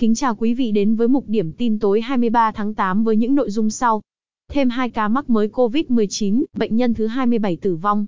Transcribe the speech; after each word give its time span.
Kính 0.00 0.14
chào 0.14 0.34
quý 0.34 0.54
vị 0.54 0.72
đến 0.72 0.94
với 0.94 1.08
mục 1.08 1.24
điểm 1.28 1.52
tin 1.52 1.78
tối 1.78 2.00
23 2.00 2.52
tháng 2.52 2.74
8 2.74 3.04
với 3.04 3.16
những 3.16 3.34
nội 3.34 3.50
dung 3.50 3.70
sau. 3.70 4.02
Thêm 4.48 4.70
2 4.70 4.90
ca 4.90 5.08
mắc 5.08 5.30
mới 5.30 5.48
COVID-19, 5.48 6.44
bệnh 6.58 6.76
nhân 6.76 6.94
thứ 6.94 7.06
27 7.06 7.56
tử 7.56 7.76
vong. 7.76 8.06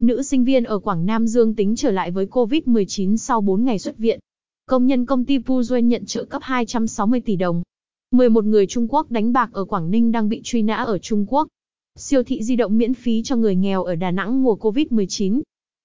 Nữ 0.00 0.22
sinh 0.22 0.44
viên 0.44 0.64
ở 0.64 0.78
Quảng 0.78 1.06
Nam 1.06 1.26
dương 1.26 1.54
tính 1.54 1.76
trở 1.76 1.90
lại 1.90 2.10
với 2.10 2.26
COVID-19 2.26 3.16
sau 3.16 3.40
4 3.40 3.64
ngày 3.64 3.78
xuất 3.78 3.98
viện. 3.98 4.20
Công 4.66 4.86
nhân 4.86 5.06
công 5.06 5.24
ty 5.24 5.38
Pujen 5.38 5.80
nhận 5.80 6.06
trợ 6.06 6.24
cấp 6.24 6.42
260 6.44 7.20
tỷ 7.20 7.36
đồng. 7.36 7.62
11 8.10 8.44
người 8.44 8.66
Trung 8.66 8.86
Quốc 8.88 9.10
đánh 9.10 9.32
bạc 9.32 9.50
ở 9.52 9.64
Quảng 9.64 9.90
Ninh 9.90 10.12
đang 10.12 10.28
bị 10.28 10.40
truy 10.44 10.62
nã 10.62 10.74
ở 10.74 10.98
Trung 10.98 11.26
Quốc. 11.28 11.48
Siêu 11.96 12.22
thị 12.22 12.42
di 12.42 12.56
động 12.56 12.78
miễn 12.78 12.94
phí 12.94 13.22
cho 13.22 13.36
người 13.36 13.56
nghèo 13.56 13.84
ở 13.84 13.94
Đà 13.94 14.10
Nẵng 14.10 14.42
mùa 14.42 14.54
COVID-19. 14.54 15.40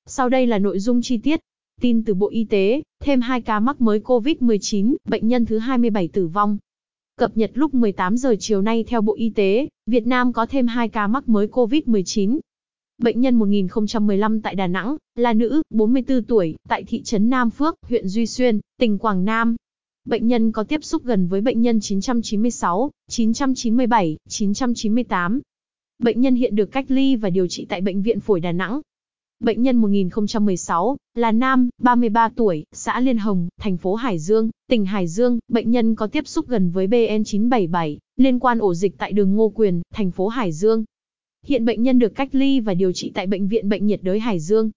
Sau 0.05 0.29
đây 0.29 0.47
là 0.47 0.59
nội 0.59 0.79
dung 0.79 1.01
chi 1.01 1.17
tiết. 1.17 1.39
Tin 1.81 2.03
từ 2.03 2.13
Bộ 2.13 2.29
Y 2.29 2.43
tế, 2.43 2.81
thêm 3.09 3.21
2 3.21 3.41
ca 3.41 3.59
mắc 3.59 3.81
mới 3.81 3.99
COVID-19, 3.99 4.95
bệnh 5.05 5.27
nhân 5.27 5.45
thứ 5.45 5.57
27 5.57 6.07
tử 6.07 6.27
vong. 6.27 6.57
Cập 7.17 7.37
nhật 7.37 7.51
lúc 7.53 7.73
18 7.73 8.17
giờ 8.17 8.35
chiều 8.39 8.61
nay 8.61 8.83
theo 8.87 9.01
Bộ 9.01 9.15
Y 9.15 9.29
tế, 9.29 9.67
Việt 9.85 10.07
Nam 10.07 10.33
có 10.33 10.45
thêm 10.45 10.67
2 10.67 10.89
ca 10.89 11.07
mắc 11.07 11.29
mới 11.29 11.47
COVID-19. 11.47 12.39
Bệnh 12.97 13.21
nhân 13.21 13.35
1015 13.35 14.41
tại 14.41 14.55
Đà 14.55 14.67
Nẵng, 14.67 14.97
là 15.15 15.33
nữ, 15.33 15.61
44 15.69 16.23
tuổi, 16.23 16.55
tại 16.67 16.83
thị 16.83 17.01
trấn 17.01 17.29
Nam 17.29 17.49
Phước, 17.49 17.75
huyện 17.81 18.07
Duy 18.07 18.25
Xuyên, 18.25 18.59
tỉnh 18.79 18.97
Quảng 18.97 19.25
Nam. 19.25 19.55
Bệnh 20.05 20.27
nhân 20.27 20.51
có 20.51 20.63
tiếp 20.63 20.83
xúc 20.83 21.03
gần 21.05 21.27
với 21.27 21.41
bệnh 21.41 21.61
nhân 21.61 21.79
996, 21.79 22.91
997, 23.07 24.17
998. 24.27 25.39
Bệnh 25.99 26.21
nhân 26.21 26.35
hiện 26.35 26.55
được 26.55 26.71
cách 26.71 26.91
ly 26.91 27.15
và 27.15 27.29
điều 27.29 27.47
trị 27.47 27.65
tại 27.69 27.81
Bệnh 27.81 28.01
viện 28.01 28.19
Phổi 28.19 28.39
Đà 28.39 28.51
Nẵng. 28.51 28.81
Bệnh 29.43 29.61
nhân 29.61 29.77
1016, 29.77 30.97
là 31.15 31.31
nam, 31.31 31.69
33 31.77 32.29
tuổi, 32.35 32.65
xã 32.71 32.99
Liên 32.99 33.17
Hồng, 33.17 33.47
thành 33.59 33.77
phố 33.77 33.95
Hải 33.95 34.19
Dương, 34.19 34.49
tỉnh 34.69 34.85
Hải 34.85 35.07
Dương, 35.07 35.39
bệnh 35.47 35.71
nhân 35.71 35.95
có 35.95 36.07
tiếp 36.07 36.27
xúc 36.27 36.47
gần 36.47 36.71
với 36.71 36.87
BN977, 36.87 37.97
liên 38.17 38.39
quan 38.39 38.59
ổ 38.59 38.73
dịch 38.73 38.97
tại 38.97 39.11
đường 39.11 39.35
Ngô 39.35 39.49
Quyền, 39.55 39.81
thành 39.93 40.11
phố 40.11 40.27
Hải 40.27 40.51
Dương. 40.51 40.83
Hiện 41.45 41.65
bệnh 41.65 41.83
nhân 41.83 41.99
được 41.99 42.15
cách 42.15 42.35
ly 42.35 42.59
và 42.59 42.73
điều 42.73 42.91
trị 42.91 43.11
tại 43.13 43.27
Bệnh 43.27 43.47
viện 43.47 43.69
Bệnh 43.69 43.85
nhiệt 43.85 44.03
đới 44.03 44.19
Hải 44.19 44.39
Dương. 44.39 44.71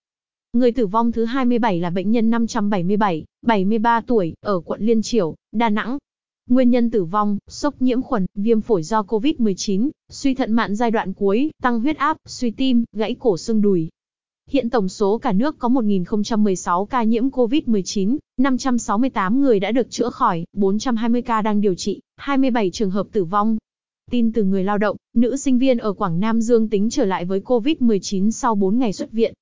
Người 0.53 0.73
tử 0.73 0.87
vong 0.87 1.13
thứ 1.13 1.25
27 1.25 1.81
là 1.81 1.91
bệnh 1.91 2.11
nhân 2.11 2.31
577, 2.31 3.25
73 3.43 4.01
tuổi, 4.01 4.35
ở 4.41 4.61
quận 4.61 4.81
Liên 4.83 5.03
Triểu, 5.03 5.35
Đà 5.53 5.69
Nẵng. 5.69 5.99
Nguyên 6.49 6.71
nhân 6.71 6.91
tử 6.91 7.05
vong, 7.05 7.39
sốc 7.49 7.83
nhiễm 7.83 8.03
khuẩn, 8.03 8.27
viêm 8.35 8.61
phổi 8.61 8.83
do 8.83 9.03
COVID-19, 9.03 9.91
suy 10.11 10.35
thận 10.35 10.53
mạn 10.53 10.75
giai 10.75 10.91
đoạn 10.91 11.13
cuối, 11.13 11.51
tăng 11.63 11.81
huyết 11.81 11.97
áp, 11.97 12.17
suy 12.27 12.51
tim, 12.51 12.85
gãy 12.93 13.17
cổ 13.19 13.39
xương 13.39 13.61
đùi, 13.61 13.89
Hiện 14.51 14.71
tổng 14.71 14.89
số 14.89 15.19
cả 15.19 15.33
nước 15.33 15.59
có 15.59 15.69
1.016 15.69 16.85
ca 16.85 17.03
nhiễm 17.03 17.29
COVID-19, 17.29 18.19
568 18.37 19.41
người 19.41 19.61
đã 19.61 19.73
được 19.73 19.91
chữa 19.91 20.11
khỏi, 20.11 20.45
420 20.53 21.23
ca 21.23 21.43
đang 21.43 21.61
điều 21.61 21.75
trị, 21.75 22.01
27 22.17 22.71
trường 22.71 22.91
hợp 22.91 23.07
tử 23.13 23.25
vong. 23.25 23.59
Tin 24.11 24.33
từ 24.33 24.45
người 24.45 24.65
lao 24.65 24.79
động, 24.79 24.97
nữ 25.17 25.37
sinh 25.37 25.59
viên 25.59 25.79
ở 25.79 25.93
Quảng 25.93 26.21
Nam 26.21 26.41
dương 26.41 26.69
tính 26.69 26.91
trở 26.91 27.05
lại 27.05 27.25
với 27.25 27.41
COVID-19 27.41 28.31
sau 28.31 28.55
4 28.55 28.79
ngày 28.79 28.93
xuất 28.93 29.13
viện. 29.13 29.35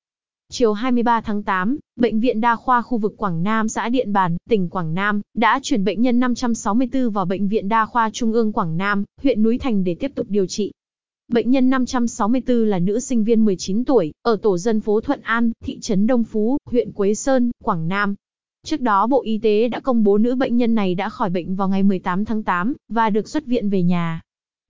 Chiều 0.52 0.72
23 0.72 1.20
tháng 1.20 1.42
8, 1.42 1.78
Bệnh 1.96 2.20
viện 2.20 2.40
Đa 2.40 2.56
khoa 2.56 2.82
khu 2.82 2.98
vực 2.98 3.14
Quảng 3.16 3.42
Nam 3.42 3.68
xã 3.68 3.88
Điện 3.88 4.12
Bàn, 4.12 4.36
tỉnh 4.48 4.68
Quảng 4.68 4.94
Nam, 4.94 5.20
đã 5.34 5.60
chuyển 5.62 5.84
bệnh 5.84 6.02
nhân 6.02 6.20
564 6.20 7.10
vào 7.10 7.24
Bệnh 7.24 7.48
viện 7.48 7.68
Đa 7.68 7.86
khoa 7.86 8.10
Trung 8.12 8.32
ương 8.32 8.52
Quảng 8.52 8.76
Nam, 8.76 9.04
huyện 9.22 9.42
Núi 9.42 9.58
Thành 9.58 9.84
để 9.84 9.94
tiếp 9.94 10.12
tục 10.14 10.26
điều 10.28 10.46
trị. 10.46 10.72
Bệnh 11.32 11.50
nhân 11.50 11.70
564 11.70 12.64
là 12.64 12.78
nữ 12.78 13.00
sinh 13.00 13.24
viên 13.24 13.44
19 13.44 13.84
tuổi, 13.84 14.12
ở 14.22 14.36
tổ 14.36 14.58
dân 14.58 14.80
phố 14.80 15.00
Thuận 15.00 15.20
An, 15.20 15.52
thị 15.64 15.78
trấn 15.80 16.06
Đông 16.06 16.24
Phú, 16.24 16.58
huyện 16.64 16.92
Quế 16.92 17.14
Sơn, 17.14 17.50
Quảng 17.64 17.88
Nam. 17.88 18.14
Trước 18.66 18.80
đó 18.80 19.06
Bộ 19.06 19.22
Y 19.22 19.38
tế 19.38 19.68
đã 19.68 19.80
công 19.80 20.04
bố 20.04 20.18
nữ 20.18 20.34
bệnh 20.34 20.56
nhân 20.56 20.74
này 20.74 20.94
đã 20.94 21.08
khỏi 21.08 21.30
bệnh 21.30 21.56
vào 21.56 21.68
ngày 21.68 21.82
18 21.82 22.24
tháng 22.24 22.42
8, 22.42 22.74
và 22.88 23.10
được 23.10 23.28
xuất 23.28 23.46
viện 23.46 23.68
về 23.68 23.82
nhà. 23.82 24.20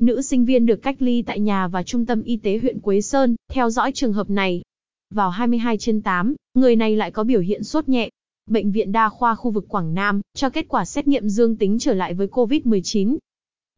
Nữ 0.00 0.22
sinh 0.22 0.44
viên 0.44 0.66
được 0.66 0.83
cách 0.83 1.03
ly 1.03 1.22
tại 1.22 1.41
nhà 1.41 1.69
và 1.69 1.83
trung 1.83 2.06
tâm 2.06 2.22
y 2.22 2.36
tế 2.36 2.58
huyện 2.58 2.81
Quế 2.81 3.00
Sơn, 3.00 3.36
theo 3.53 3.70
dõi 3.70 3.92
trường 3.92 4.12
hợp 4.12 4.31
này. 4.31 4.62
Vào 5.10 5.31
22 5.31 5.78
trên 5.78 6.03
8, 6.03 6.34
người 6.54 6.77
này 6.77 6.97
lại 6.97 7.10
có 7.10 7.25
biểu 7.25 7.41
hiện 7.41 7.65
sốt 7.65 7.88
nhẹ. 7.88 8.10
Bệnh 8.47 8.72
viện 8.72 8.92
Đa 8.92 9.09
khoa 9.09 9.34
khu 9.34 9.50
vực 9.50 9.65
Quảng 9.69 9.94
Nam, 9.94 10.21
cho 10.34 10.50
kết 10.50 10.66
quả 10.69 10.84
xét 10.84 11.09
nghiệm 11.09 11.28
dương 11.28 11.56
tính 11.56 11.78
trở 11.78 11.94
lại 11.94 12.15
với 12.15 12.27
COVID-19, 12.27 13.16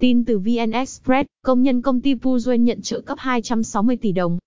Tin 0.03 0.25
từ 0.25 0.39
VN 0.39 0.71
Express, 0.71 1.27
công 1.43 1.63
nhân 1.63 1.83
công 1.83 2.01
ty 2.01 2.15
Pujen 2.15 2.63
nhận 2.63 2.83
trợ 2.83 3.01
cấp 3.01 3.19
260 3.21 3.97
tỷ 3.97 4.13
đồng. 4.13 4.39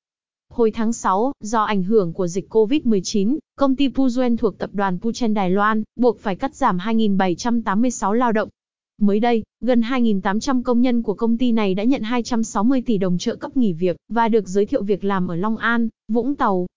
Hồi 0.49 0.71
tháng 0.71 0.93
6, 0.93 1.31
do 1.39 1.63
ảnh 1.63 1.83
hưởng 1.83 2.13
của 2.13 2.27
dịch 2.27 2.49
COVID-19, 2.49 3.37
công 3.55 3.75
ty 3.75 3.89
Pujoen 3.89 4.37
thuộc 4.37 4.57
tập 4.57 4.69
đoàn 4.73 4.99
Puchen 4.99 5.33
Đài 5.33 5.49
Loan, 5.49 5.83
buộc 5.95 6.19
phải 6.19 6.35
cắt 6.35 6.55
giảm 6.55 6.77
2.786 6.77 8.13
lao 8.13 8.31
động. 8.31 8.49
Mới 9.01 9.19
đây, 9.19 9.43
gần 9.61 9.81
2.800 9.81 10.63
công 10.63 10.81
nhân 10.81 11.03
của 11.03 11.13
công 11.13 11.37
ty 11.37 11.51
này 11.51 11.75
đã 11.75 11.83
nhận 11.83 12.01
260 12.01 12.81
tỷ 12.81 12.97
đồng 12.97 13.17
trợ 13.17 13.35
cấp 13.35 13.57
nghỉ 13.57 13.73
việc, 13.73 13.97
và 14.09 14.27
được 14.27 14.47
giới 14.47 14.65
thiệu 14.65 14.83
việc 14.83 15.03
làm 15.03 15.27
ở 15.27 15.35
Long 15.35 15.57
An, 15.57 15.89
Vũng 16.07 16.35
Tàu, 16.35 16.67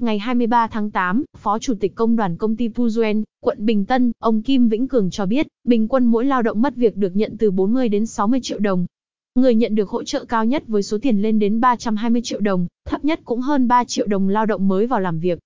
Ngày 0.00 0.18
23 0.18 0.66
tháng 0.66 0.90
8, 0.90 1.24
Phó 1.36 1.58
Chủ 1.58 1.74
tịch 1.80 1.94
Công 1.94 2.16
đoàn 2.16 2.36
Công 2.36 2.56
ty 2.56 2.68
Pujen, 2.68 3.22
quận 3.40 3.66
Bình 3.66 3.84
Tân, 3.84 4.12
ông 4.18 4.42
Kim 4.42 4.68
Vĩnh 4.68 4.88
Cường 4.88 5.10
cho 5.10 5.26
biết, 5.26 5.46
bình 5.64 5.88
quân 5.88 6.04
mỗi 6.04 6.24
lao 6.24 6.42
động 6.42 6.62
mất 6.62 6.76
việc 6.76 6.96
được 6.96 7.16
nhận 7.16 7.36
từ 7.38 7.50
40 7.50 7.88
đến 7.88 8.06
60 8.06 8.40
triệu 8.42 8.58
đồng. 8.58 8.86
Người 9.34 9.54
nhận 9.54 9.74
được 9.74 9.88
hỗ 9.88 10.04
trợ 10.04 10.24
cao 10.24 10.44
nhất 10.44 10.62
với 10.66 10.82
số 10.82 10.98
tiền 11.02 11.22
lên 11.22 11.38
đến 11.38 11.60
320 11.60 12.22
triệu 12.24 12.40
đồng, 12.40 12.66
thấp 12.86 13.04
nhất 13.04 13.20
cũng 13.24 13.40
hơn 13.40 13.68
3 13.68 13.84
triệu 13.84 14.06
đồng 14.06 14.28
lao 14.28 14.46
động 14.46 14.68
mới 14.68 14.86
vào 14.86 15.00
làm 15.00 15.20
việc. 15.20 15.38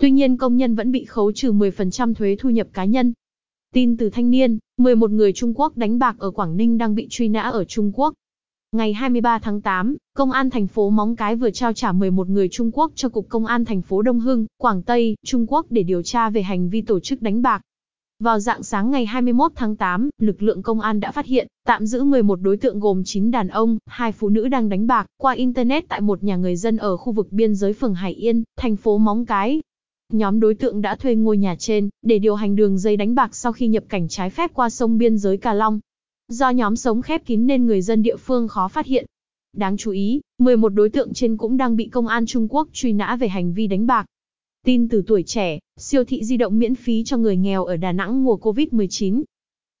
Tuy 0.00 0.10
nhiên 0.10 0.36
công 0.36 0.56
nhân 0.56 0.74
vẫn 0.74 0.92
bị 0.92 1.04
khấu 1.04 1.32
trừ 1.32 1.52
10% 1.52 2.14
thuế 2.14 2.36
thu 2.40 2.50
nhập 2.50 2.68
cá 2.72 2.84
nhân. 2.84 3.12
Tin 3.74 3.96
từ 3.96 4.10
thanh 4.10 4.30
niên, 4.30 4.58
11 4.76 5.10
người 5.10 5.32
Trung 5.32 5.52
Quốc 5.56 5.76
đánh 5.76 5.98
bạc 5.98 6.16
ở 6.18 6.30
Quảng 6.30 6.56
Ninh 6.56 6.78
đang 6.78 6.94
bị 6.94 7.06
truy 7.10 7.28
nã 7.28 7.42
ở 7.42 7.64
Trung 7.64 7.92
Quốc. 7.94 8.14
Ngày 8.76 8.92
23 8.92 9.38
tháng 9.38 9.60
8, 9.60 9.96
Công 10.14 10.32
an 10.32 10.50
thành 10.50 10.66
phố 10.66 10.90
Móng 10.90 11.16
Cái 11.16 11.36
vừa 11.36 11.50
trao 11.50 11.72
trả 11.72 11.92
11 11.92 12.28
người 12.28 12.48
Trung 12.48 12.70
Quốc 12.72 12.92
cho 12.94 13.08
Cục 13.08 13.28
Công 13.28 13.46
an 13.46 13.64
thành 13.64 13.82
phố 13.82 14.02
Đông 14.02 14.20
Hưng, 14.20 14.46
Quảng 14.58 14.82
Tây, 14.82 15.16
Trung 15.24 15.46
Quốc 15.48 15.66
để 15.70 15.82
điều 15.82 16.02
tra 16.02 16.30
về 16.30 16.42
hành 16.42 16.68
vi 16.68 16.82
tổ 16.82 17.00
chức 17.00 17.22
đánh 17.22 17.42
bạc. 17.42 17.62
Vào 18.18 18.38
dạng 18.38 18.62
sáng 18.62 18.90
ngày 18.90 19.06
21 19.06 19.52
tháng 19.54 19.76
8, 19.76 20.10
lực 20.18 20.42
lượng 20.42 20.62
công 20.62 20.80
an 20.80 21.00
đã 21.00 21.12
phát 21.12 21.26
hiện, 21.26 21.46
tạm 21.66 21.86
giữ 21.86 22.04
11 22.04 22.40
đối 22.40 22.56
tượng 22.56 22.80
gồm 22.80 23.02
9 23.04 23.30
đàn 23.30 23.48
ông, 23.48 23.78
2 23.86 24.12
phụ 24.12 24.28
nữ 24.28 24.48
đang 24.48 24.68
đánh 24.68 24.86
bạc 24.86 25.06
qua 25.20 25.32
Internet 25.32 25.88
tại 25.88 26.00
một 26.00 26.22
nhà 26.22 26.36
người 26.36 26.56
dân 26.56 26.76
ở 26.76 26.96
khu 26.96 27.12
vực 27.12 27.32
biên 27.32 27.54
giới 27.54 27.72
phường 27.72 27.94
Hải 27.94 28.12
Yên, 28.12 28.42
thành 28.56 28.76
phố 28.76 28.98
Móng 28.98 29.26
Cái. 29.26 29.62
Nhóm 30.12 30.40
đối 30.40 30.54
tượng 30.54 30.82
đã 30.82 30.96
thuê 30.96 31.14
ngôi 31.14 31.38
nhà 31.38 31.56
trên, 31.58 31.88
để 32.02 32.18
điều 32.18 32.34
hành 32.34 32.56
đường 32.56 32.78
dây 32.78 32.96
đánh 32.96 33.14
bạc 33.14 33.34
sau 33.34 33.52
khi 33.52 33.68
nhập 33.68 33.84
cảnh 33.88 34.08
trái 34.08 34.30
phép 34.30 34.50
qua 34.54 34.70
sông 34.70 34.98
biên 34.98 35.18
giới 35.18 35.36
Cà 35.36 35.54
Long. 35.54 35.80
Do 36.32 36.50
nhóm 36.50 36.76
sống 36.76 37.02
khép 37.02 37.26
kín 37.26 37.46
nên 37.46 37.66
người 37.66 37.82
dân 37.82 38.02
địa 38.02 38.16
phương 38.16 38.48
khó 38.48 38.68
phát 38.68 38.86
hiện. 38.86 39.06
Đáng 39.56 39.76
chú 39.76 39.90
ý, 39.90 40.20
11 40.38 40.68
đối 40.68 40.90
tượng 40.90 41.12
trên 41.14 41.36
cũng 41.36 41.56
đang 41.56 41.76
bị 41.76 41.88
công 41.88 42.06
an 42.06 42.26
Trung 42.26 42.48
Quốc 42.50 42.68
truy 42.72 42.92
nã 42.92 43.16
về 43.16 43.28
hành 43.28 43.52
vi 43.52 43.66
đánh 43.66 43.86
bạc. 43.86 44.06
Tin 44.64 44.88
từ 44.88 45.02
tuổi 45.06 45.22
trẻ, 45.22 45.58
siêu 45.76 46.04
thị 46.04 46.24
di 46.24 46.36
động 46.36 46.58
miễn 46.58 46.74
phí 46.74 47.04
cho 47.04 47.16
người 47.16 47.36
nghèo 47.36 47.64
ở 47.64 47.76
Đà 47.76 47.92
Nẵng 47.92 48.24
mùa 48.24 48.36
Covid-19. 48.36 49.22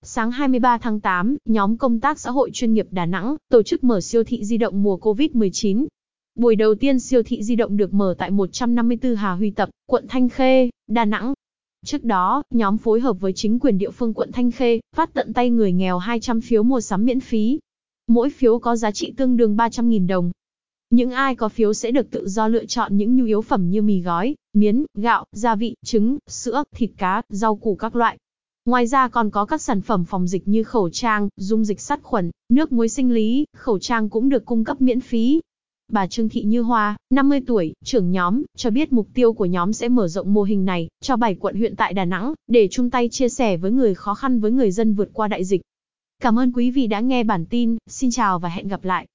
Sáng 0.02 0.30
23 0.30 0.78
tháng 0.78 1.00
8, 1.00 1.36
nhóm 1.44 1.76
công 1.76 2.00
tác 2.00 2.18
xã 2.18 2.30
hội 2.30 2.50
chuyên 2.52 2.74
nghiệp 2.74 2.86
Đà 2.90 3.06
Nẵng 3.06 3.36
tổ 3.50 3.62
chức 3.62 3.84
mở 3.84 4.00
siêu 4.00 4.24
thị 4.24 4.44
di 4.44 4.56
động 4.56 4.82
mùa 4.82 4.96
Covid-19. 4.96 5.86
Buổi 6.34 6.56
đầu 6.56 6.74
tiên 6.74 7.00
siêu 7.00 7.22
thị 7.22 7.42
di 7.42 7.56
động 7.56 7.76
được 7.76 7.94
mở 7.94 8.14
tại 8.18 8.30
154 8.30 9.14
Hà 9.16 9.32
Huy 9.32 9.50
Tập, 9.50 9.70
quận 9.86 10.04
Thanh 10.08 10.28
Khê, 10.28 10.70
Đà 10.88 11.04
Nẵng. 11.04 11.34
Trước 11.86 12.04
đó, 12.04 12.42
nhóm 12.50 12.78
phối 12.78 13.00
hợp 13.00 13.20
với 13.20 13.32
chính 13.32 13.58
quyền 13.58 13.78
địa 13.78 13.90
phương 13.90 14.14
quận 14.14 14.32
Thanh 14.32 14.50
Khê, 14.50 14.80
phát 14.96 15.14
tận 15.14 15.32
tay 15.32 15.50
người 15.50 15.72
nghèo 15.72 15.98
200 15.98 16.40
phiếu 16.40 16.62
mua 16.62 16.80
sắm 16.80 17.04
miễn 17.04 17.20
phí. 17.20 17.58
Mỗi 18.06 18.30
phiếu 18.30 18.58
có 18.58 18.76
giá 18.76 18.90
trị 18.90 19.12
tương 19.16 19.36
đương 19.36 19.56
300.000 19.56 20.06
đồng. 20.06 20.30
Những 20.90 21.10
ai 21.10 21.34
có 21.34 21.48
phiếu 21.48 21.74
sẽ 21.74 21.90
được 21.90 22.10
tự 22.10 22.28
do 22.28 22.48
lựa 22.48 22.64
chọn 22.64 22.96
những 22.96 23.16
nhu 23.16 23.24
yếu 23.24 23.42
phẩm 23.42 23.70
như 23.70 23.82
mì 23.82 24.00
gói, 24.00 24.34
miến, 24.52 24.84
gạo, 24.94 25.24
gia 25.32 25.54
vị, 25.54 25.74
trứng, 25.84 26.18
sữa, 26.26 26.64
thịt 26.74 26.90
cá, 26.96 27.22
rau 27.28 27.56
củ 27.56 27.74
các 27.74 27.96
loại. 27.96 28.18
Ngoài 28.64 28.86
ra 28.86 29.08
còn 29.08 29.30
có 29.30 29.44
các 29.44 29.62
sản 29.62 29.80
phẩm 29.80 30.04
phòng 30.04 30.26
dịch 30.26 30.48
như 30.48 30.64
khẩu 30.64 30.90
trang, 30.90 31.28
dung 31.36 31.64
dịch 31.64 31.80
sát 31.80 32.02
khuẩn, 32.02 32.30
nước 32.48 32.72
muối 32.72 32.88
sinh 32.88 33.12
lý, 33.12 33.46
khẩu 33.56 33.78
trang 33.78 34.08
cũng 34.08 34.28
được 34.28 34.44
cung 34.44 34.64
cấp 34.64 34.80
miễn 34.80 35.00
phí. 35.00 35.40
Bà 35.92 36.06
Trương 36.06 36.28
Thị 36.28 36.42
Như 36.42 36.62
Hoa, 36.62 36.96
50 37.10 37.40
tuổi, 37.46 37.72
trưởng 37.84 38.10
nhóm, 38.10 38.42
cho 38.56 38.70
biết 38.70 38.92
mục 38.92 39.08
tiêu 39.14 39.32
của 39.32 39.44
nhóm 39.44 39.72
sẽ 39.72 39.88
mở 39.88 40.08
rộng 40.08 40.34
mô 40.34 40.42
hình 40.42 40.64
này 40.64 40.88
cho 41.00 41.16
7 41.16 41.34
quận 41.34 41.56
huyện 41.56 41.76
tại 41.76 41.92
Đà 41.92 42.04
Nẵng, 42.04 42.34
để 42.48 42.68
chung 42.70 42.90
tay 42.90 43.08
chia 43.08 43.28
sẻ 43.28 43.56
với 43.56 43.70
người 43.70 43.94
khó 43.94 44.14
khăn 44.14 44.40
với 44.40 44.50
người 44.50 44.70
dân 44.70 44.94
vượt 44.94 45.10
qua 45.12 45.28
đại 45.28 45.44
dịch. 45.44 45.60
Cảm 46.22 46.38
ơn 46.38 46.52
quý 46.52 46.70
vị 46.70 46.86
đã 46.86 47.00
nghe 47.00 47.24
bản 47.24 47.46
tin, 47.46 47.76
xin 47.86 48.10
chào 48.10 48.38
và 48.38 48.48
hẹn 48.48 48.68
gặp 48.68 48.84
lại. 48.84 49.06